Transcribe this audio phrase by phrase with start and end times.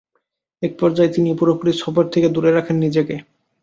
[0.63, 3.15] এক পর্যায়ে তিনি পুরোপুরি সফর থেকে দূরে রাখেন নিজেকে।